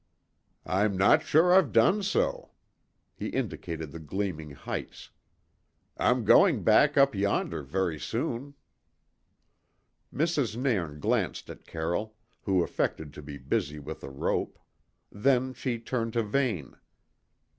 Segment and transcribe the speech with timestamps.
[0.65, 2.53] "I'm not sure I've done so."
[3.15, 5.11] He indicated the gleaming heights.
[5.95, 8.55] "I'm going back up yonder very soon."
[10.11, 10.57] Mrs.
[10.57, 14.57] Nairn glanced at Carroll, who affected to be busy with a rope;
[15.11, 16.77] then she turned to Vane.